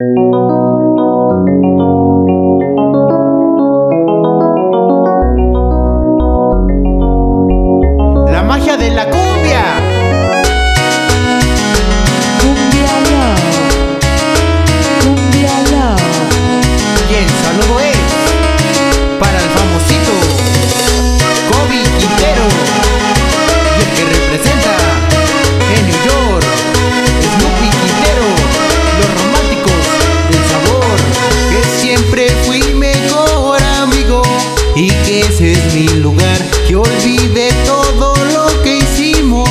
La 0.00 0.27
y 34.78 34.86
que 35.04 35.20
ese 35.20 35.52
es 35.52 35.74
mi 35.74 35.88
lugar, 36.00 36.38
que 36.68 36.76
olvide 36.76 37.48
todo 37.66 38.14
lo 38.32 38.62
que 38.62 38.78
hicimos, 38.78 39.48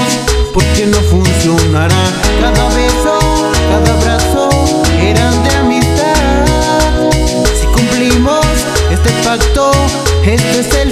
porque 0.53 0.85
no 0.85 0.97
funcionará 1.01 2.01
cada 2.39 2.69
beso, 2.69 3.19
cada 3.69 3.91
abrazo, 3.99 4.49
eran 5.01 5.43
de 5.43 5.49
amistad. 5.57 7.11
Si 7.59 7.67
cumplimos 7.67 8.45
este 8.89 9.09
pacto, 9.25 9.71
este 10.23 10.59
es 10.61 10.73
el 10.75 10.86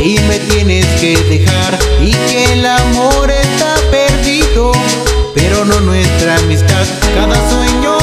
y 0.00 0.18
me 0.28 0.38
tienes 0.38 0.86
que 1.00 1.16
dejar 1.16 1.78
y 2.00 2.12
que 2.12 2.52
el 2.52 2.66
amor 2.66 3.30
está 3.30 3.74
perdido. 3.90 4.72
Pero 5.34 5.64
no 5.64 5.80
nuestra 5.80 6.36
amistad 6.36 6.86
cada 7.14 7.36
sueño 7.50 7.96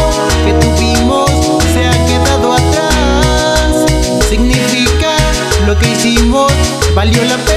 que 0.46 0.54
tuvimos 0.66 1.30
se 1.74 1.86
ha 1.86 2.06
quedado 2.06 2.54
atrás. 2.54 3.86
Significa 4.30 5.16
lo 5.66 5.78
que 5.78 5.92
hicimos 5.92 6.52
valió 6.94 7.24
la 7.26 7.38
pena 7.38 7.55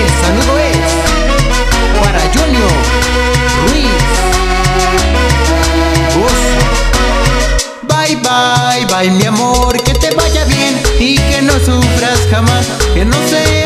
El 0.00 0.08
saludo 0.22 0.58
es 0.58 0.78
para 2.00 2.20
Junior 2.32 2.72
Ruiz. 3.66 4.02
Oso. 6.24 6.60
Bye 7.82 8.16
bye, 8.16 8.86
bye 8.86 9.10
mi 9.10 9.26
amor, 9.26 9.78
que 9.82 9.92
te 9.94 10.14
vaya 10.14 10.44
bien 10.44 10.80
y 10.98 11.16
que 11.16 11.42
no 11.42 11.52
sufras 11.52 12.18
jamás, 12.30 12.66
que 12.94 13.04
no 13.04 13.16
se 13.28 13.59